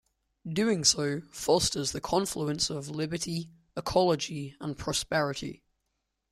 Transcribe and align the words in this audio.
Doing 0.51 0.83
so 0.83 1.21
fosters 1.29 1.91
the 1.91 2.01
confluence 2.01 2.71
of 2.71 2.89
liberty, 2.89 3.51
ecology, 3.77 4.55
and 4.59 4.75
prosperity. 4.75 5.63